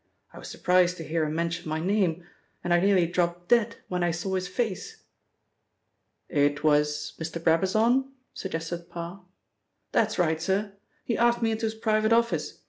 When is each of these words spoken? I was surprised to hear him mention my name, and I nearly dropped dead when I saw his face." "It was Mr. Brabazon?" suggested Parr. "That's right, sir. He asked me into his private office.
I 0.33 0.39
was 0.39 0.47
surprised 0.49 0.97
to 0.97 1.03
hear 1.03 1.23
him 1.23 1.35
mention 1.35 1.69
my 1.69 1.79
name, 1.79 2.25
and 2.63 2.73
I 2.73 2.79
nearly 2.79 3.05
dropped 3.05 3.49
dead 3.49 3.75
when 3.87 4.03
I 4.03 4.09
saw 4.09 4.33
his 4.33 4.47
face." 4.47 5.03
"It 6.27 6.63
was 6.63 7.13
Mr. 7.19 7.37
Brabazon?" 7.39 8.11
suggested 8.33 8.89
Parr. 8.89 9.23
"That's 9.91 10.17
right, 10.17 10.41
sir. 10.41 10.73
He 11.03 11.19
asked 11.19 11.43
me 11.43 11.51
into 11.51 11.67
his 11.67 11.75
private 11.75 12.13
office. 12.13 12.57